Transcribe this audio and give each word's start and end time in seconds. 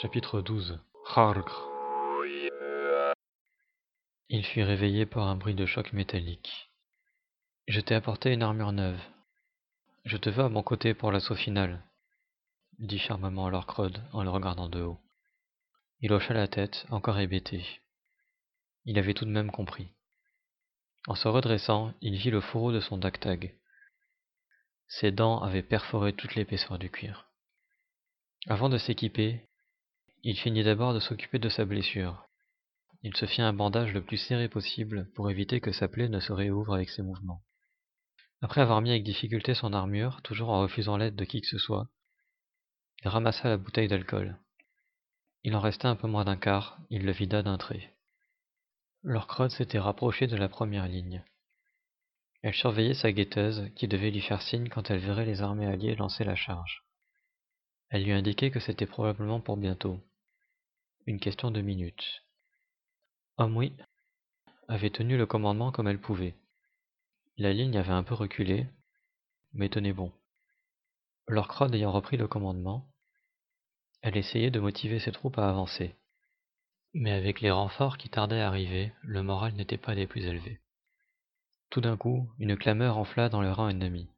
Chapitre 0.00 0.40
12 0.40 0.80
Hargr 1.14 1.68
Il 4.28 4.44
fut 4.44 4.62
réveillé 4.62 5.06
par 5.06 5.28
un 5.28 5.36
bruit 5.36 5.54
de 5.54 5.66
choc 5.66 5.92
métallique. 5.92 6.70
Je 7.68 7.80
t'ai 7.80 7.94
apporté 7.94 8.32
une 8.32 8.42
armure 8.42 8.72
neuve. 8.72 9.00
Je 10.04 10.16
te 10.16 10.30
veux 10.30 10.44
à 10.44 10.48
mon 10.48 10.62
côté 10.62 10.94
pour 10.94 11.12
l'assaut 11.12 11.36
final, 11.36 11.84
dit 12.78 12.98
fermement 12.98 13.48
Lorcrod 13.48 14.02
en 14.12 14.24
le 14.24 14.30
regardant 14.30 14.68
de 14.68 14.82
haut. 14.82 14.98
Il 16.00 16.12
hocha 16.12 16.34
la 16.34 16.48
tête, 16.48 16.86
encore 16.90 17.20
hébété. 17.20 17.64
Il 18.84 18.98
avait 18.98 19.14
tout 19.14 19.26
de 19.26 19.30
même 19.30 19.52
compris. 19.52 19.88
En 21.06 21.14
se 21.14 21.28
redressant, 21.28 21.94
il 22.00 22.16
vit 22.16 22.30
le 22.30 22.40
fourreau 22.40 22.72
de 22.72 22.80
son 22.80 22.96
dactag. 22.96 23.54
Ses 24.88 25.12
dents 25.12 25.40
avaient 25.40 25.62
perforé 25.62 26.12
toute 26.12 26.34
l'épaisseur 26.34 26.78
du 26.78 26.90
cuir. 26.90 27.31
Avant 28.48 28.68
de 28.68 28.76
s'équiper, 28.76 29.46
il 30.24 30.36
finit 30.36 30.64
d'abord 30.64 30.94
de 30.94 30.98
s'occuper 30.98 31.38
de 31.38 31.48
sa 31.48 31.64
blessure. 31.64 32.26
Il 33.04 33.16
se 33.16 33.26
fit 33.26 33.40
un 33.40 33.52
bandage 33.52 33.92
le 33.92 34.04
plus 34.04 34.16
serré 34.16 34.48
possible 34.48 35.08
pour 35.14 35.30
éviter 35.30 35.60
que 35.60 35.70
sa 35.70 35.86
plaie 35.86 36.08
ne 36.08 36.18
se 36.18 36.32
réouvre 36.32 36.74
avec 36.74 36.90
ses 36.90 37.02
mouvements. 37.02 37.42
Après 38.40 38.60
avoir 38.60 38.80
mis 38.80 38.90
avec 38.90 39.04
difficulté 39.04 39.54
son 39.54 39.72
armure, 39.72 40.22
toujours 40.22 40.50
en 40.50 40.60
refusant 40.60 40.96
l'aide 40.96 41.14
de 41.14 41.24
qui 41.24 41.40
que 41.40 41.46
ce 41.46 41.58
soit, 41.58 41.86
il 43.04 43.08
ramassa 43.08 43.48
la 43.48 43.58
bouteille 43.58 43.86
d'alcool. 43.86 44.36
Il 45.44 45.54
en 45.54 45.60
restait 45.60 45.86
un 45.86 45.96
peu 45.96 46.08
moins 46.08 46.24
d'un 46.24 46.36
quart, 46.36 46.78
il 46.90 47.04
le 47.04 47.12
vida 47.12 47.44
d'un 47.44 47.58
trait. 47.58 47.94
Lorcrod 49.04 49.52
s'était 49.52 49.78
rapproché 49.78 50.26
de 50.26 50.36
la 50.36 50.48
première 50.48 50.88
ligne. 50.88 51.24
Elle 52.42 52.54
surveillait 52.54 52.94
sa 52.94 53.12
guetteuse, 53.12 53.70
qui 53.76 53.86
devait 53.86 54.10
lui 54.10 54.20
faire 54.20 54.42
signe 54.42 54.68
quand 54.68 54.90
elle 54.90 54.98
verrait 54.98 55.26
les 55.26 55.42
armées 55.42 55.66
alliées 55.66 55.94
lancer 55.94 56.24
la 56.24 56.34
charge. 56.34 56.82
Elle 57.92 58.04
lui 58.04 58.12
indiquait 58.12 58.50
que 58.50 58.58
c'était 58.58 58.86
probablement 58.86 59.38
pour 59.38 59.58
bientôt. 59.58 60.00
Une 61.06 61.20
question 61.20 61.50
de 61.50 61.60
minutes. 61.60 62.24
Omri 63.36 63.74
avait 64.66 64.88
tenu 64.88 65.18
le 65.18 65.26
commandement 65.26 65.72
comme 65.72 65.88
elle 65.88 66.00
pouvait. 66.00 66.34
La 67.36 67.52
ligne 67.52 67.76
avait 67.76 67.92
un 67.92 68.02
peu 68.02 68.14
reculé, 68.14 68.66
mais 69.52 69.68
tenait 69.68 69.92
bon. 69.92 70.10
Lorcrod 71.28 71.74
ayant 71.74 71.92
repris 71.92 72.16
le 72.16 72.26
commandement, 72.26 72.88
elle 74.00 74.16
essayait 74.16 74.50
de 74.50 74.58
motiver 74.58 74.98
ses 74.98 75.12
troupes 75.12 75.38
à 75.38 75.50
avancer. 75.50 75.94
Mais 76.94 77.12
avec 77.12 77.42
les 77.42 77.50
renforts 77.50 77.98
qui 77.98 78.08
tardaient 78.08 78.40
à 78.40 78.48
arriver, 78.48 78.90
le 79.02 79.22
moral 79.22 79.52
n'était 79.52 79.76
pas 79.76 79.94
des 79.94 80.06
plus 80.06 80.24
élevés. 80.24 80.62
Tout 81.68 81.82
d'un 81.82 81.98
coup, 81.98 82.26
une 82.38 82.56
clameur 82.56 82.96
enfla 82.96 83.28
dans 83.28 83.42
le 83.42 83.52
rang 83.52 83.68
ennemi. 83.68 84.08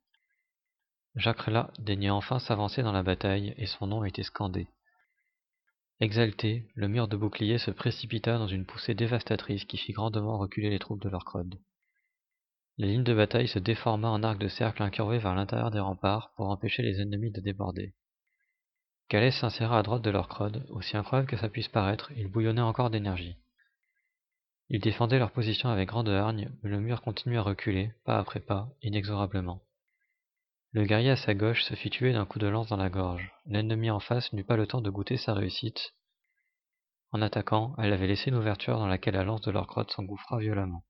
Jacques 1.16 1.48
daignait 1.78 2.10
enfin 2.10 2.40
s'avancer 2.40 2.82
dans 2.82 2.92
la 2.92 3.04
bataille 3.04 3.54
et 3.56 3.66
son 3.66 3.86
nom 3.86 4.04
était 4.04 4.24
scandé. 4.24 4.66
Exalté, 6.00 6.68
le 6.74 6.88
mur 6.88 7.06
de 7.06 7.16
bouclier 7.16 7.58
se 7.58 7.70
précipita 7.70 8.36
dans 8.36 8.48
une 8.48 8.66
poussée 8.66 8.94
dévastatrice 8.94 9.64
qui 9.64 9.76
fit 9.76 9.92
grandement 9.92 10.38
reculer 10.38 10.70
les 10.70 10.80
troupes 10.80 11.00
de 11.00 11.08
Lorcrod. 11.08 11.54
La 12.78 12.88
ligne 12.88 13.04
de 13.04 13.14
bataille 13.14 13.46
se 13.46 13.60
déforma 13.60 14.08
en 14.08 14.24
arc 14.24 14.38
de 14.38 14.48
cercle 14.48 14.82
incurvé 14.82 15.18
vers 15.18 15.36
l'intérieur 15.36 15.70
des 15.70 15.78
remparts 15.78 16.32
pour 16.34 16.50
empêcher 16.50 16.82
les 16.82 17.00
ennemis 17.00 17.30
de 17.30 17.40
déborder. 17.40 17.94
Calais 19.08 19.30
s'inséra 19.30 19.78
à 19.78 19.82
droite 19.84 20.02
de 20.02 20.10
Lorcrod, 20.10 20.66
aussi 20.70 20.96
incroyable 20.96 21.28
que 21.28 21.36
ça 21.36 21.48
puisse 21.48 21.68
paraître, 21.68 22.10
il 22.16 22.26
bouillonnait 22.26 22.60
encore 22.60 22.90
d'énergie. 22.90 23.36
Ils 24.70 24.80
défendaient 24.80 25.20
leur 25.20 25.30
position 25.30 25.68
avec 25.68 25.88
grande 25.88 26.08
hargne, 26.08 26.50
mais 26.62 26.70
le 26.70 26.80
mur 26.80 27.02
continuait 27.02 27.36
à 27.36 27.42
reculer, 27.42 27.92
pas 28.04 28.18
après 28.18 28.40
pas, 28.40 28.68
inexorablement. 28.82 29.62
Le 30.74 30.84
guerrier 30.84 31.10
à 31.10 31.16
sa 31.16 31.34
gauche 31.34 31.62
se 31.62 31.74
fit 31.74 31.88
tuer 31.88 32.12
d'un 32.12 32.26
coup 32.26 32.40
de 32.40 32.48
lance 32.48 32.66
dans 32.66 32.76
la 32.76 32.90
gorge. 32.90 33.30
L'ennemi 33.46 33.92
en 33.92 34.00
face 34.00 34.32
n'eut 34.32 34.42
pas 34.42 34.56
le 34.56 34.66
temps 34.66 34.80
de 34.80 34.90
goûter 34.90 35.16
sa 35.16 35.32
réussite. 35.32 35.94
En 37.12 37.22
attaquant, 37.22 37.76
elle 37.78 37.92
avait 37.92 38.08
laissé 38.08 38.30
une 38.30 38.36
ouverture 38.36 38.76
dans 38.76 38.88
laquelle 38.88 39.14
la 39.14 39.22
lance 39.22 39.42
de 39.42 39.52
leur 39.52 39.68
crotte 39.68 39.92
s'engouffra 39.92 40.40
violemment. 40.40 40.84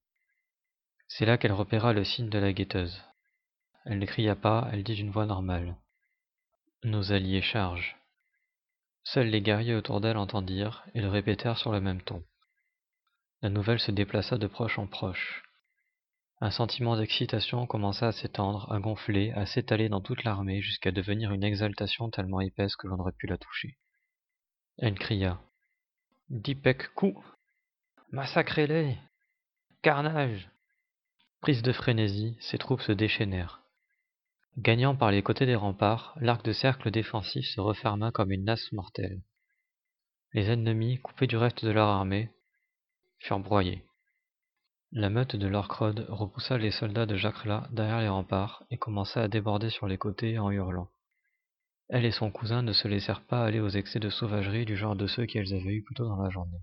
C'est 1.07 1.27
là 1.27 1.37
qu'elle 1.37 1.51
repéra 1.51 1.93
le 1.93 2.03
signe 2.03 2.29
de 2.29 2.39
la 2.39 2.51
guetteuse. 2.51 2.99
Elle 3.85 3.99
ne 3.99 4.07
cria 4.07 4.35
pas, 4.35 4.67
elle 4.71 4.83
dit 4.83 4.95
d'une 4.95 5.11
voix 5.11 5.27
normale. 5.27 5.77
Nos 6.83 7.11
alliés 7.11 7.43
chargent. 7.43 7.95
Seuls 9.03 9.27
les 9.27 9.43
guerriers 9.43 9.75
autour 9.75 10.01
d'elle 10.01 10.17
entendirent 10.17 10.83
et 10.95 11.01
le 11.01 11.09
répétèrent 11.09 11.59
sur 11.59 11.71
le 11.71 11.79
même 11.79 12.01
ton. 12.01 12.23
La 13.43 13.49
nouvelle 13.49 13.79
se 13.79 13.91
déplaça 13.91 14.39
de 14.39 14.47
proche 14.47 14.79
en 14.79 14.87
proche. 14.87 15.43
Un 16.41 16.51
sentiment 16.51 16.97
d'excitation 16.97 17.65
commença 17.65 18.09
à 18.09 18.11
s'étendre, 18.11 18.69
à 18.71 18.79
gonfler, 18.79 19.31
à 19.31 19.45
s'étaler 19.45 19.87
dans 19.87 20.01
toute 20.01 20.23
l'armée 20.25 20.61
jusqu'à 20.61 20.91
devenir 20.91 21.31
une 21.31 21.45
exaltation 21.45 22.09
tellement 22.09 22.41
épaisse 22.41 22.75
que 22.75 22.87
l'on 22.87 22.97
n'aurait 22.97 23.13
pu 23.13 23.27
la 23.27 23.37
toucher. 23.37 23.77
Elle 24.77 24.99
cria. 24.99 25.39
Dipek 26.29 26.93
coup 26.93 27.23
Massacrez-les 28.11 28.97
Carnage 29.81 30.49
Prise 31.39 31.61
de 31.61 31.71
frénésie, 31.71 32.37
ses 32.41 32.57
troupes 32.57 32.81
se 32.81 32.91
déchaînèrent. 32.91 33.61
Gagnant 34.57 34.95
par 34.95 35.11
les 35.11 35.21
côtés 35.21 35.45
des 35.45 35.55
remparts, 35.55 36.15
l'arc 36.19 36.43
de 36.43 36.53
cercle 36.53 36.91
défensif 36.91 37.45
se 37.45 37.61
referma 37.61 38.11
comme 38.11 38.31
une 38.31 38.45
nasse 38.45 38.71
mortelle. 38.73 39.21
Les 40.33 40.49
ennemis, 40.49 40.99
coupés 40.99 41.27
du 41.27 41.37
reste 41.37 41.63
de 41.63 41.71
leur 41.71 41.87
armée, 41.87 42.29
furent 43.19 43.39
broyés. 43.39 43.85
La 44.97 45.09
meute 45.09 45.35
de 45.35 45.47
Lorcrod 45.47 46.05
repoussa 46.07 46.57
les 46.57 46.71
soldats 46.71 47.05
de 47.05 47.17
Jacrela 47.17 47.67
derrière 47.69 47.99
les 47.99 48.07
remparts 48.07 48.63
et 48.71 48.77
commença 48.77 49.21
à 49.21 49.27
déborder 49.27 49.69
sur 49.69 49.87
les 49.87 49.97
côtés 49.97 50.39
en 50.39 50.49
hurlant. 50.49 50.89
Elle 51.89 52.05
et 52.05 52.11
son 52.11 52.31
cousin 52.31 52.61
ne 52.61 52.71
se 52.71 52.87
laissèrent 52.87 53.25
pas 53.25 53.43
aller 53.43 53.59
aux 53.59 53.67
excès 53.67 53.99
de 53.99 54.09
sauvagerie 54.09 54.63
du 54.63 54.77
genre 54.77 54.95
de 54.95 55.05
ceux 55.07 55.25
qu'elles 55.25 55.53
avaient 55.53 55.73
eus 55.73 55.83
plus 55.83 55.95
tôt 55.95 56.07
dans 56.07 56.23
la 56.23 56.29
journée. 56.29 56.61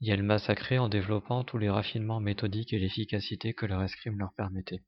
Et 0.00 0.10
elles 0.10 0.24
massacraient 0.24 0.78
en 0.78 0.88
développant 0.88 1.44
tous 1.44 1.56
les 1.56 1.70
raffinements 1.70 2.18
méthodiques 2.18 2.72
et 2.72 2.80
l'efficacité 2.80 3.54
que 3.54 3.66
leur 3.66 3.80
escrime 3.84 4.18
leur 4.18 4.32
permettait. 4.32 4.82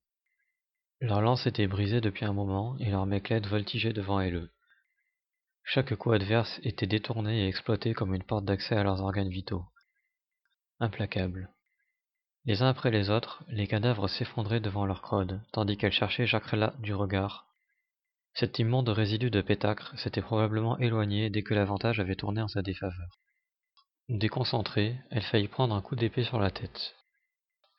Leurs 1.01 1.23
lances 1.23 1.47
étaient 1.47 1.69
brisées 1.69 2.01
depuis 2.01 2.25
un 2.25 2.33
moment 2.33 2.77
et 2.79 2.91
leurs 2.91 3.07
méclettes 3.07 3.47
voltigeaient 3.47 3.93
devant 3.93 4.19
elles. 4.19 4.51
Chaque 5.63 5.95
coup 5.95 6.11
adverse 6.11 6.59
était 6.65 6.89
détourné 6.89 7.45
et 7.45 7.47
exploité 7.47 7.95
comme 7.95 8.17
une 8.17 8.25
porte 8.25 8.47
d'accès 8.47 8.75
à 8.75 8.83
leurs 8.83 9.01
organes 9.01 9.31
vitaux 9.31 9.65
implacables. 10.81 11.53
Les 12.49 12.63
uns 12.63 12.69
après 12.71 12.91
les 12.91 13.11
autres, 13.11 13.45
les 13.49 13.67
cadavres 13.67 14.09
s'effondraient 14.09 14.59
devant 14.59 14.87
leur 14.87 15.03
crode, 15.03 15.43
tandis 15.53 15.77
qu'elle 15.77 15.93
cherchait 15.93 16.27
Jacrella 16.27 16.73
du 16.79 16.95
regard. 16.95 17.47
Cet 18.33 18.59
immonde 18.59 18.89
résidu 18.89 19.31
de 19.31 19.43
pétacre 19.43 19.93
s'était 19.99 20.23
probablement 20.23 20.79
éloigné 20.79 21.29
dès 21.29 21.43
que 21.43 21.53
l'avantage 21.53 22.01
avait 22.01 22.17
tourné 22.17 22.41
en 22.41 22.49
sa 22.49 22.63
défaveur. 22.63 23.19
Déconcentrée, 24.09 24.97
elle 25.11 25.25
faillit 25.25 25.49
prendre 25.49 25.75
un 25.75 25.83
coup 25.83 25.95
d'épée 25.95 26.25
sur 26.25 26.41
la 26.41 26.51
tête. 26.51 26.97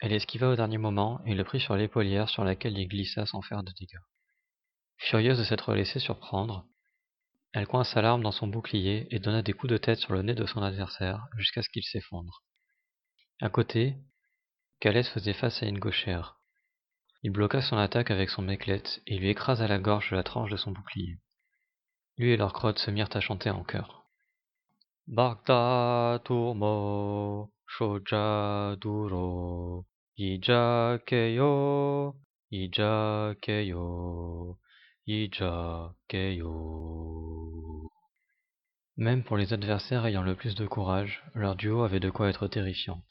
Elle 0.01 0.13
esquiva 0.13 0.49
au 0.49 0.55
dernier 0.55 0.77
moment 0.77 1.19
et 1.25 1.33
le 1.33 1.43
prit 1.43 1.59
sur 1.59 1.75
l'épaulière 1.75 2.29
sur 2.29 2.43
laquelle 2.43 2.77
il 2.77 2.87
glissa 2.87 3.25
sans 3.25 3.41
faire 3.41 3.63
de 3.63 3.71
dégâts. 3.71 4.03
Furieuse 4.97 5.39
de 5.39 5.45
s'être 5.45 5.73
laissée 5.73 5.99
surprendre, 5.99 6.67
elle 7.53 7.65
coinça 7.65 8.03
l'arme 8.03 8.21
dans 8.21 8.31
son 8.31 8.45
bouclier 8.45 9.07
et 9.09 9.17
donna 9.17 9.41
des 9.41 9.53
coups 9.53 9.71
de 9.71 9.77
tête 9.77 9.97
sur 9.97 10.13
le 10.13 10.21
nez 10.21 10.35
de 10.35 10.45
son 10.45 10.61
adversaire 10.61 11.25
jusqu'à 11.37 11.63
ce 11.63 11.69
qu'il 11.69 11.83
s'effondre. 11.83 12.43
À 13.41 13.49
côté, 13.49 13.95
Calès 14.79 15.09
faisait 15.09 15.33
face 15.33 15.61
à 15.61 15.65
une 15.65 15.79
gauchère. 15.79 16.37
Il 17.21 17.31
bloqua 17.31 17.61
son 17.61 17.77
attaque 17.77 18.11
avec 18.11 18.29
son 18.29 18.41
meclette 18.41 19.01
et 19.07 19.17
lui 19.17 19.27
écrasa 19.29 19.67
la 19.67 19.77
gorge 19.77 20.11
de 20.11 20.15
la 20.15 20.23
tranche 20.23 20.51
de 20.51 20.55
son 20.55 20.71
bouclier. 20.71 21.17
Lui 22.17 22.31
et 22.31 22.37
leur 22.37 22.53
crotte 22.53 22.79
se 22.79 22.89
mirent 22.89 23.13
à 23.13 23.19
chanter 23.19 23.49
en 23.49 23.65
chœur. 23.65 24.05
Turmo, 26.23 27.51
Shoja 27.67 28.77
Ija 30.11 30.99
Keyo, 31.05 32.15
Keyo. 36.07 37.89
Même 38.95 39.23
pour 39.23 39.37
les 39.37 39.53
adversaires 39.53 40.05
ayant 40.05 40.23
le 40.23 40.35
plus 40.35 40.55
de 40.55 40.65
courage, 40.65 41.23
leur 41.33 41.55
duo 41.55 41.83
avait 41.83 41.99
de 41.99 42.09
quoi 42.09 42.29
être 42.29 42.47
terrifiant 42.47 43.01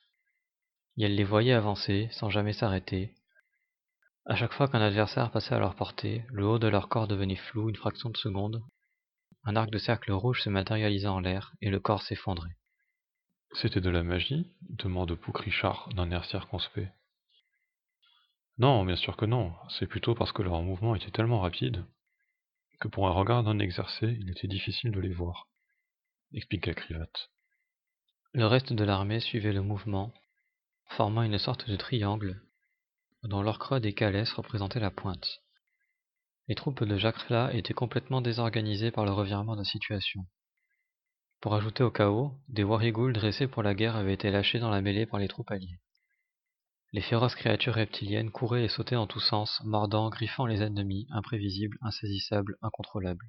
et 0.99 1.05
elle 1.05 1.15
les 1.15 1.25
voyait 1.25 1.53
avancer 1.53 2.09
sans 2.13 2.29
jamais 2.29 2.53
s'arrêter. 2.53 3.15
À 4.27 4.35
chaque 4.35 4.53
fois 4.53 4.69
qu'un 4.69 4.83
adversaire 4.83 5.31
passait 5.31 5.55
à 5.55 5.59
leur 5.59 5.75
portée, 5.75 6.25
le 6.29 6.47
haut 6.47 6.59
de 6.59 6.67
leur 6.67 6.89
corps 6.89 7.09
devenait 7.09 7.37
flou 7.37 7.71
une 7.71 7.77
fraction 7.77 8.11
de 8.11 8.17
seconde. 8.17 8.63
Un 9.45 9.57
arc 9.57 9.71
de 9.71 9.79
cercle 9.79 10.13
rouge 10.13 10.43
se 10.43 10.51
matérialisait 10.51 11.07
en 11.07 11.21
l'air 11.21 11.55
et 11.63 11.71
le 11.71 11.81
corps 11.81 12.03
s'effondrait. 12.03 12.57
C'était 13.55 13.81
de 13.81 13.89
la 13.89 14.03
magie? 14.03 14.53
demande 14.69 15.15
Pouc 15.15 15.39
Richard 15.39 15.89
d'un 15.95 16.11
air 16.11 16.25
circonspect. 16.27 16.93
Non, 18.59 18.85
bien 18.85 18.97
sûr 18.97 19.17
que 19.17 19.25
non, 19.25 19.55
c'est 19.71 19.87
plutôt 19.87 20.15
parce 20.15 20.33
que 20.33 20.43
leur 20.43 20.61
mouvement 20.63 20.97
était 20.97 21.13
tellement 21.13 21.41
rapide 21.41 21.85
que 22.81 22.89
pour 22.89 23.09
un 23.09 23.13
regard 23.13 23.43
non 23.43 23.59
exercé, 23.59 24.17
il 24.21 24.31
était 24.31 24.47
difficile 24.47 24.91
de 24.91 25.01
les 25.01 25.13
voir, 25.13 25.49
expliqua 26.33 26.75
Crivate. 26.75 27.31
Le 28.33 28.47
reste 28.47 28.73
de 28.73 28.85
l'armée 28.85 29.21
suivait 29.21 29.53
le 29.53 29.63
mouvement, 29.63 30.13
formant 30.89 31.23
une 31.23 31.39
sorte 31.39 31.69
de 31.69 31.77
triangle 31.77 32.43
dont 33.25 33.43
l'orcrode 33.43 33.85
et 33.85 33.95
Calès 33.95 34.31
représentaient 34.33 34.81
la 34.81 34.91
pointe. 34.91 35.43
Les 36.47 36.55
troupes 36.55 36.85
de 36.85 36.97
Jacrela 36.97 37.53
étaient 37.55 37.75
complètement 37.75 38.21
désorganisées 38.21 38.91
par 38.91 39.05
le 39.05 39.13
revirement 39.13 39.57
de 39.57 39.65
situation. 39.65 40.25
Pour 41.41 41.55
ajouter 41.55 41.83
au 41.85 41.91
chaos, 41.91 42.33
des 42.49 42.65
warigouls 42.65 43.13
dressés 43.13 43.47
pour 43.47 43.63
la 43.63 43.75
guerre 43.75 43.97
avaient 43.97 44.15
été 44.15 44.31
lâchés 44.31 44.59
dans 44.59 44.71
la 44.71 44.81
mêlée 44.81 45.07
par 45.07 45.21
les 45.21 45.29
troupes 45.29 45.51
alliées. 45.51 45.79
Les 46.93 47.03
féroces 47.03 47.35
créatures 47.35 47.75
reptiliennes 47.75 48.31
couraient 48.31 48.65
et 48.65 48.69
sautaient 48.69 48.97
en 48.97 49.07
tous 49.07 49.21
sens, 49.21 49.61
mordant, 49.65 50.09
griffant 50.09 50.47
les 50.47 50.63
ennemis, 50.63 51.07
imprévisibles, 51.11 51.77
insaisissables, 51.83 52.57
incontrôlables. 52.63 53.27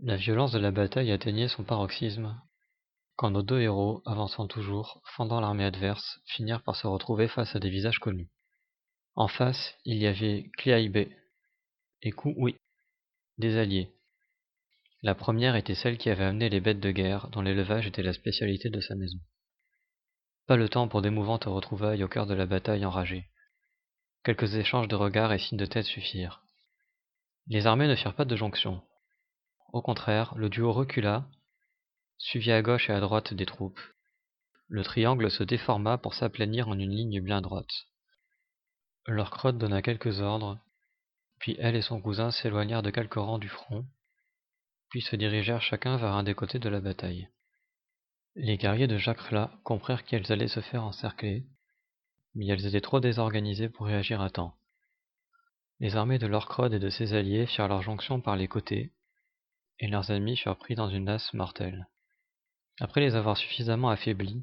La 0.00 0.16
violence 0.16 0.50
de 0.50 0.58
la 0.58 0.72
bataille 0.72 1.12
atteignait 1.12 1.48
son 1.48 1.62
paroxysme, 1.62 2.40
quand 3.20 3.32
nos 3.32 3.42
deux 3.42 3.60
héros, 3.60 4.02
avançant 4.06 4.46
toujours, 4.46 5.02
fendant 5.14 5.40
l'armée 5.40 5.66
adverse, 5.66 6.20
finirent 6.24 6.62
par 6.62 6.74
se 6.74 6.86
retrouver 6.86 7.28
face 7.28 7.54
à 7.54 7.58
des 7.58 7.68
visages 7.68 7.98
connus. 7.98 8.30
En 9.14 9.28
face, 9.28 9.74
il 9.84 9.98
y 9.98 10.06
avait 10.06 10.50
Cliaibé 10.56 11.14
et 12.00 12.14
oui, 12.24 12.56
des 13.36 13.58
alliés. 13.58 13.90
La 15.02 15.14
première 15.14 15.54
était 15.54 15.74
celle 15.74 15.98
qui 15.98 16.08
avait 16.08 16.24
amené 16.24 16.48
les 16.48 16.60
bêtes 16.62 16.80
de 16.80 16.90
guerre, 16.92 17.28
dont 17.28 17.42
l'élevage 17.42 17.86
était 17.86 18.02
la 18.02 18.14
spécialité 18.14 18.70
de 18.70 18.80
sa 18.80 18.94
maison. 18.94 19.18
Pas 20.46 20.56
le 20.56 20.70
temps 20.70 20.88
pour 20.88 21.02
d'émouvantes 21.02 21.44
retrouvailles 21.44 22.02
au 22.02 22.08
cœur 22.08 22.26
de 22.26 22.32
la 22.32 22.46
bataille 22.46 22.86
enragée. 22.86 23.28
Quelques 24.24 24.54
échanges 24.54 24.88
de 24.88 24.96
regards 24.96 25.34
et 25.34 25.38
signes 25.38 25.58
de 25.58 25.66
tête 25.66 25.84
suffirent. 25.84 26.42
Les 27.48 27.66
armées 27.66 27.86
ne 27.86 27.96
firent 27.96 28.16
pas 28.16 28.24
de 28.24 28.34
jonction. 28.34 28.80
Au 29.74 29.82
contraire, 29.82 30.32
le 30.36 30.48
duo 30.48 30.72
recula, 30.72 31.28
suivi 32.20 32.52
à 32.52 32.60
gauche 32.60 32.90
et 32.90 32.92
à 32.92 33.00
droite 33.00 33.32
des 33.32 33.46
troupes. 33.46 33.80
Le 34.68 34.84
triangle 34.84 35.30
se 35.30 35.42
déforma 35.42 35.96
pour 35.96 36.14
s'aplanir 36.14 36.68
en 36.68 36.78
une 36.78 36.94
ligne 36.94 37.20
bien 37.20 37.40
droite. 37.40 37.86
Leur 39.06 39.30
donna 39.54 39.80
quelques 39.80 40.20
ordres, 40.20 40.58
puis 41.38 41.56
elle 41.58 41.74
et 41.76 41.82
son 41.82 42.00
cousin 42.00 42.30
s'éloignèrent 42.30 42.82
de 42.82 42.90
quelques 42.90 43.14
rangs 43.14 43.38
du 43.38 43.48
front, 43.48 43.86
puis 44.90 45.00
se 45.00 45.16
dirigèrent 45.16 45.62
chacun 45.62 45.96
vers 45.96 46.12
un 46.12 46.22
des 46.22 46.34
côtés 46.34 46.58
de 46.58 46.68
la 46.68 46.80
bataille. 46.80 47.28
Les 48.36 48.58
guerriers 48.58 48.86
de 48.86 48.98
Jacques-La 48.98 49.50
comprirent 49.64 50.04
qu'elles 50.04 50.30
allaient 50.30 50.46
se 50.46 50.60
faire 50.60 50.84
encercler, 50.84 51.46
mais 52.34 52.46
elles 52.46 52.66
étaient 52.66 52.82
trop 52.82 53.00
désorganisées 53.00 53.70
pour 53.70 53.86
réagir 53.86 54.20
à 54.20 54.28
temps. 54.28 54.56
Les 55.80 55.96
armées 55.96 56.18
de 56.18 56.26
Lorcrod 56.26 56.74
et 56.74 56.78
de 56.78 56.90
ses 56.90 57.14
alliés 57.14 57.46
firent 57.46 57.68
leur 57.68 57.80
jonction 57.80 58.20
par 58.20 58.36
les 58.36 58.46
côtés, 58.46 58.92
et 59.78 59.88
leurs 59.88 60.10
ennemis 60.10 60.36
furent 60.36 60.58
pris 60.58 60.74
dans 60.74 60.90
une 60.90 61.06
lasse 61.06 61.32
mortelle. 61.32 61.88
Après 62.80 63.02
les 63.02 63.14
avoir 63.14 63.36
suffisamment 63.36 63.90
affaiblis, 63.90 64.42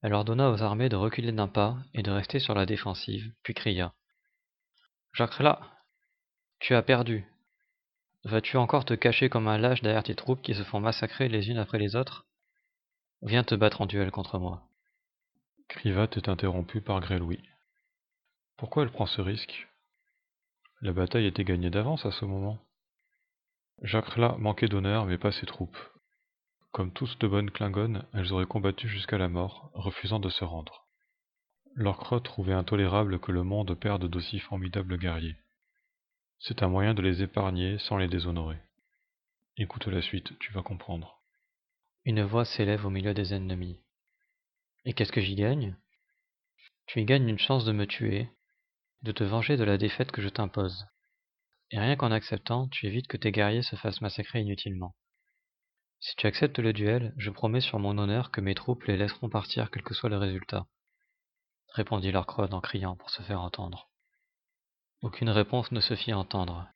elle 0.00 0.14
ordonna 0.14 0.50
aux 0.50 0.62
armées 0.62 0.88
de 0.88 0.96
reculer 0.96 1.30
d'un 1.30 1.46
pas 1.46 1.76
et 1.92 2.02
de 2.02 2.10
rester 2.10 2.38
sur 2.38 2.54
la 2.54 2.64
défensive, 2.64 3.32
puis 3.42 3.52
cria. 3.52 3.92
Jacques-La, 5.12 5.60
tu 6.58 6.74
as 6.74 6.82
perdu. 6.82 7.26
Vas-tu 8.24 8.56
encore 8.56 8.86
te 8.86 8.94
cacher 8.94 9.28
comme 9.28 9.46
un 9.46 9.58
lâche 9.58 9.82
derrière 9.82 10.04
tes 10.04 10.14
troupes 10.14 10.40
qui 10.40 10.54
se 10.54 10.62
font 10.62 10.80
massacrer 10.80 11.28
les 11.28 11.50
unes 11.50 11.58
après 11.58 11.78
les 11.78 11.96
autres? 11.96 12.26
Viens 13.20 13.44
te 13.44 13.54
battre 13.54 13.82
en 13.82 13.86
duel 13.86 14.10
contre 14.10 14.38
moi. 14.38 14.62
Krivat 15.68 16.08
est 16.16 16.28
interrompu 16.28 16.80
par 16.80 17.00
Gréloui. 17.00 17.42
Pourquoi 18.56 18.84
elle 18.84 18.90
prend 18.90 19.06
ce 19.06 19.20
risque? 19.20 19.68
La 20.80 20.92
bataille 20.92 21.26
était 21.26 21.44
gagnée 21.44 21.70
d'avance 21.70 22.06
à 22.06 22.10
ce 22.10 22.24
moment. 22.24 22.58
Jacques 23.82 24.16
manquait 24.16 24.68
d'honneur 24.68 25.04
mais 25.04 25.18
pas 25.18 25.32
ses 25.32 25.46
troupes. 25.46 25.78
Comme 26.78 26.92
tous 26.92 27.18
de 27.18 27.26
bonnes 27.26 27.50
Klingones, 27.50 28.06
elles 28.14 28.32
auraient 28.32 28.46
combattu 28.46 28.88
jusqu'à 28.88 29.18
la 29.18 29.28
mort, 29.28 29.72
refusant 29.74 30.20
de 30.20 30.28
se 30.28 30.44
rendre. 30.44 30.86
Lorcrot 31.74 32.20
trouvait 32.20 32.52
intolérable 32.52 33.18
que 33.18 33.32
le 33.32 33.42
monde 33.42 33.74
perde 33.74 34.08
d'aussi 34.08 34.38
formidables 34.38 34.96
guerriers. 34.96 35.34
C'est 36.38 36.62
un 36.62 36.68
moyen 36.68 36.94
de 36.94 37.02
les 37.02 37.20
épargner 37.20 37.78
sans 37.78 37.96
les 37.96 38.06
déshonorer. 38.06 38.58
Écoute 39.56 39.88
la 39.88 40.00
suite, 40.00 40.38
tu 40.38 40.52
vas 40.52 40.62
comprendre. 40.62 41.20
Une 42.04 42.22
voix 42.22 42.44
s'élève 42.44 42.86
au 42.86 42.90
milieu 42.90 43.12
des 43.12 43.34
ennemis. 43.34 43.80
Et 44.84 44.92
qu'est-ce 44.92 45.10
que 45.10 45.20
j'y 45.20 45.34
gagne? 45.34 45.76
Tu 46.86 47.00
y 47.00 47.04
gagnes 47.04 47.28
une 47.28 47.40
chance 47.40 47.64
de 47.64 47.72
me 47.72 47.88
tuer, 47.88 48.30
de 49.02 49.10
te 49.10 49.24
venger 49.24 49.56
de 49.56 49.64
la 49.64 49.78
défaite 49.78 50.12
que 50.12 50.22
je 50.22 50.28
t'impose. 50.28 50.86
Et 51.72 51.80
rien 51.80 51.96
qu'en 51.96 52.12
acceptant, 52.12 52.68
tu 52.68 52.86
évites 52.86 53.08
que 53.08 53.16
tes 53.16 53.32
guerriers 53.32 53.62
se 53.62 53.74
fassent 53.74 54.00
massacrer 54.00 54.42
inutilement. 54.42 54.94
Si 56.00 56.14
tu 56.16 56.26
acceptes 56.26 56.58
le 56.58 56.72
duel, 56.72 57.12
je 57.16 57.30
promets 57.30 57.60
sur 57.60 57.78
mon 57.78 57.98
honneur 57.98 58.30
que 58.30 58.40
mes 58.40 58.54
troupes 58.54 58.84
les 58.84 58.96
laisseront 58.96 59.28
partir 59.28 59.70
quel 59.70 59.82
que 59.82 59.94
soit 59.94 60.10
le 60.10 60.16
résultat, 60.18 60.66
répondit 61.74 62.12
Lorcrod 62.12 62.52
en 62.54 62.60
criant 62.60 62.96
pour 62.96 63.10
se 63.10 63.22
faire 63.22 63.40
entendre. 63.40 63.90
Aucune 65.02 65.30
réponse 65.30 65.72
ne 65.72 65.80
se 65.80 65.94
fit 65.94 66.12
entendre. 66.12 66.68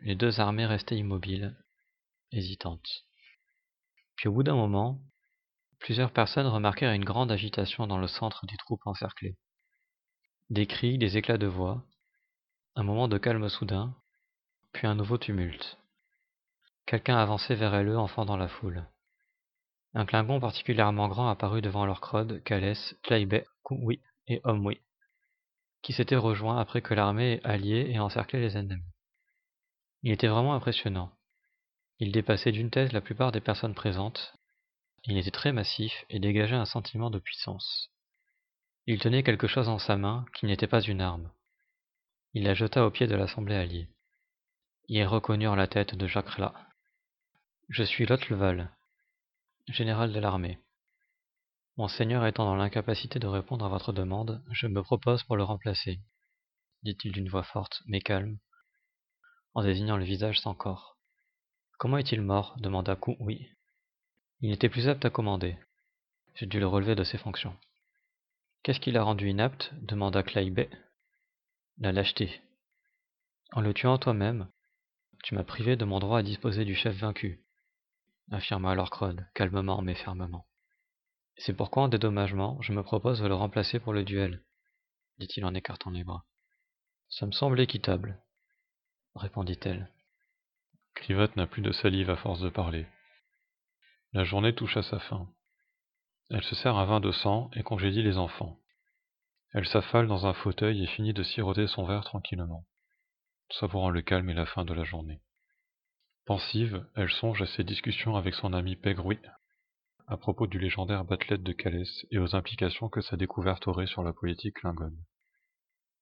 Les 0.00 0.14
deux 0.14 0.40
armées 0.40 0.66
restaient 0.66 0.96
immobiles, 0.96 1.56
hésitantes. 2.32 3.04
Puis 4.16 4.28
au 4.28 4.32
bout 4.32 4.42
d'un 4.42 4.56
moment, 4.56 5.00
plusieurs 5.78 6.12
personnes 6.12 6.46
remarquèrent 6.46 6.92
une 6.92 7.04
grande 7.04 7.32
agitation 7.32 7.86
dans 7.86 7.98
le 7.98 8.08
centre 8.08 8.46
des 8.46 8.56
troupes 8.56 8.86
encerclées. 8.86 9.36
Des 10.48 10.66
cris, 10.66 10.96
des 10.98 11.16
éclats 11.16 11.38
de 11.38 11.46
voix, 11.46 11.84
un 12.74 12.82
moment 12.82 13.08
de 13.08 13.18
calme 13.18 13.48
soudain, 13.48 13.94
puis 14.72 14.86
un 14.86 14.94
nouveau 14.94 15.18
tumulte. 15.18 15.78
Quelqu'un 16.86 17.18
avançait 17.18 17.56
vers 17.56 17.74
eux 17.82 17.96
en 17.96 18.06
fendant 18.06 18.36
la 18.36 18.48
foule. 18.48 18.86
Un 19.94 20.06
Klingon 20.06 20.38
particulièrement 20.38 21.08
grand 21.08 21.28
apparut 21.28 21.62
devant 21.62 21.84
leur 21.84 22.00
crode, 22.00 22.42
Kalès, 22.44 22.96
Tlaibé, 23.02 23.44
Kumwi 23.64 24.00
et 24.28 24.40
Omwi, 24.44 24.80
qui 25.82 25.92
s'étaient 25.92 26.16
rejoints 26.16 26.58
après 26.58 26.82
que 26.82 26.94
l'armée 26.94 27.40
alliée 27.42 27.90
ait 27.90 27.98
encerclé 27.98 28.40
les 28.40 28.56
ennemis. 28.56 28.84
Il 30.02 30.12
était 30.12 30.28
vraiment 30.28 30.54
impressionnant. 30.54 31.10
Il 31.98 32.12
dépassait 32.12 32.52
d'une 32.52 32.70
thèse 32.70 32.92
la 32.92 33.00
plupart 33.00 33.32
des 33.32 33.40
personnes 33.40 33.74
présentes. 33.74 34.36
Il 35.04 35.16
était 35.16 35.30
très 35.30 35.52
massif 35.52 36.04
et 36.10 36.20
dégageait 36.20 36.54
un 36.54 36.66
sentiment 36.66 37.10
de 37.10 37.18
puissance. 37.18 37.90
Il 38.86 39.00
tenait 39.00 39.22
quelque 39.22 39.48
chose 39.48 39.68
en 39.68 39.78
sa 39.78 39.96
main 39.96 40.24
qui 40.34 40.46
n'était 40.46 40.66
pas 40.66 40.82
une 40.82 41.00
arme. 41.00 41.32
Il 42.34 42.44
la 42.44 42.54
jeta 42.54 42.86
au 42.86 42.90
pied 42.90 43.06
de 43.06 43.16
l'assemblée 43.16 43.56
alliée. 43.56 43.88
Ils 44.88 45.04
reconnurent 45.04 45.56
la 45.56 45.66
tête 45.66 45.96
de 45.96 46.06
Jacques 46.06 46.28
Rla. 46.28 46.65
Je 47.68 47.82
suis 47.82 48.06
Lotleval, 48.06 48.70
général 49.66 50.12
de 50.12 50.20
l'armée. 50.20 50.60
Mon 51.76 51.88
seigneur 51.88 52.24
étant 52.24 52.44
dans 52.44 52.54
l'incapacité 52.54 53.18
de 53.18 53.26
répondre 53.26 53.64
à 53.64 53.68
votre 53.68 53.92
demande, 53.92 54.40
je 54.52 54.68
me 54.68 54.84
propose 54.84 55.24
pour 55.24 55.36
le 55.36 55.42
remplacer, 55.42 55.98
dit-il 56.84 57.10
d'une 57.10 57.28
voix 57.28 57.42
forte 57.42 57.82
mais 57.86 58.00
calme, 58.00 58.38
en 59.54 59.64
désignant 59.64 59.96
le 59.96 60.04
visage 60.04 60.38
sans 60.38 60.54
corps. 60.54 60.96
Comment 61.76 61.98
est-il 61.98 62.22
mort? 62.22 62.54
demanda 62.60 62.94
Ku 62.94 63.16
Oui. 63.18 63.48
Il 64.42 64.50
n'était 64.50 64.68
plus 64.68 64.88
apte 64.88 65.04
à 65.04 65.10
commander. 65.10 65.58
J'ai 66.36 66.46
dû 66.46 66.60
le 66.60 66.68
relever 66.68 66.94
de 66.94 67.02
ses 67.02 67.18
fonctions. 67.18 67.56
Qu'est-ce 68.62 68.80
qui 68.80 68.92
l'a 68.92 69.02
rendu 69.02 69.28
inapte? 69.28 69.74
demanda 69.82 70.22
Claybet. 70.22 70.70
La 71.78 71.90
lâcheté. 71.90 72.40
En 73.50 73.60
le 73.60 73.74
tuant 73.74 73.98
toi-même, 73.98 74.48
tu 75.24 75.34
m'as 75.34 75.44
privé 75.44 75.74
de 75.74 75.84
mon 75.84 75.98
droit 75.98 76.20
à 76.20 76.22
disposer 76.22 76.64
du 76.64 76.76
chef 76.76 76.94
vaincu, 76.94 77.42
affirma 78.30 78.74
Lorcrod, 78.74 79.26
calmement 79.34 79.82
mais 79.82 79.94
fermement. 79.94 80.46
C'est 81.36 81.54
pourquoi 81.54 81.84
en 81.84 81.88
dédommagement, 81.88 82.60
je 82.62 82.72
me 82.72 82.82
propose 82.82 83.20
de 83.20 83.28
le 83.28 83.34
remplacer 83.34 83.78
pour 83.78 83.92
le 83.92 84.04
duel, 84.04 84.42
dit-il 85.18 85.44
en 85.44 85.54
écartant 85.54 85.90
les 85.90 86.04
bras. 86.04 86.24
Ça 87.08 87.26
me 87.26 87.32
semble 87.32 87.60
équitable, 87.60 88.20
répondit-elle. 89.14 89.90
Krivat 90.94 91.28
n'a 91.36 91.46
plus 91.46 91.62
de 91.62 91.72
salive 91.72 92.10
à 92.10 92.16
force 92.16 92.40
de 92.40 92.48
parler. 92.48 92.86
La 94.12 94.24
journée 94.24 94.54
touche 94.54 94.76
à 94.76 94.82
sa 94.82 94.98
fin. 94.98 95.28
Elle 96.30 96.42
se 96.42 96.54
sert 96.54 96.76
un 96.76 96.86
vin 96.86 97.00
de 97.00 97.12
sang 97.12 97.50
et 97.54 97.62
congédie 97.62 98.02
les 98.02 98.16
enfants. 98.16 98.58
Elle 99.52 99.66
s'affale 99.66 100.08
dans 100.08 100.26
un 100.26 100.34
fauteuil 100.34 100.82
et 100.82 100.86
finit 100.86 101.12
de 101.12 101.22
siroter 101.22 101.66
son 101.66 101.84
verre 101.84 102.04
tranquillement, 102.04 102.64
savourant 103.50 103.90
le 103.90 104.02
calme 104.02 104.30
et 104.30 104.34
la 104.34 104.46
fin 104.46 104.64
de 104.64 104.74
la 104.74 104.84
journée. 104.84 105.20
Pensive, 106.26 106.84
elle 106.96 107.10
songe 107.10 107.40
à 107.40 107.46
ses 107.46 107.62
discussions 107.62 108.16
avec 108.16 108.34
son 108.34 108.52
ami 108.52 108.74
Pegrui 108.74 109.18
à 110.08 110.16
propos 110.16 110.48
du 110.48 110.58
légendaire 110.58 111.04
Batlet 111.04 111.38
de 111.38 111.52
Calès 111.52 112.06
et 112.10 112.18
aux 112.18 112.34
implications 112.34 112.88
que 112.88 113.00
sa 113.00 113.16
découverte 113.16 113.66
aurait 113.68 113.86
sur 113.86 114.02
la 114.02 114.12
politique 114.12 114.56
klingone. 114.56 114.98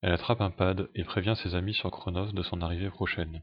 Elle 0.01 0.13
attrape 0.13 0.41
un 0.41 0.51
pad 0.51 0.89
et 0.95 1.05
prévient 1.05 1.37
ses 1.43 1.55
amis 1.55 1.75
sur 1.75 1.91
Chronos 1.91 2.33
de 2.33 2.43
son 2.43 2.63
arrivée 2.63 2.91
prochaine. 2.91 3.43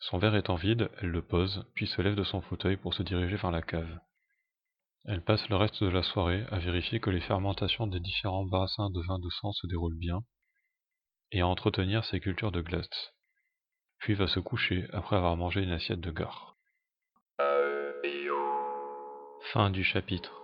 Son 0.00 0.18
verre 0.18 0.34
étant 0.34 0.56
vide, 0.56 0.90
elle 1.00 1.10
le 1.10 1.22
pose, 1.22 1.64
puis 1.74 1.86
se 1.86 2.02
lève 2.02 2.16
de 2.16 2.24
son 2.24 2.40
fauteuil 2.40 2.76
pour 2.76 2.94
se 2.94 3.04
diriger 3.04 3.36
vers 3.36 3.52
la 3.52 3.62
cave. 3.62 4.00
Elle 5.04 5.22
passe 5.22 5.48
le 5.48 5.56
reste 5.56 5.82
de 5.82 5.88
la 5.88 6.02
soirée 6.02 6.44
à 6.50 6.58
vérifier 6.58 6.98
que 6.98 7.10
les 7.10 7.20
fermentations 7.20 7.86
des 7.86 8.00
différents 8.00 8.44
bassins 8.44 8.90
de 8.90 9.00
vin 9.06 9.18
de 9.18 9.30
sang 9.30 9.52
se 9.52 9.68
déroulent 9.68 9.98
bien, 9.98 10.22
et 11.30 11.40
à 11.40 11.46
entretenir 11.46 12.04
ses 12.04 12.20
cultures 12.20 12.52
de 12.52 12.60
glace, 12.62 13.14
puis 13.98 14.14
va 14.14 14.26
se 14.26 14.40
coucher 14.40 14.86
après 14.92 15.16
avoir 15.16 15.36
mangé 15.36 15.62
une 15.62 15.72
assiette 15.72 16.00
de 16.00 16.10
gare. 16.10 16.56
Fin 19.52 19.70
du 19.70 19.82
chapitre. 19.82 20.37